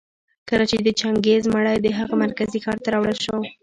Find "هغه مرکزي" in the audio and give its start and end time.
1.97-2.59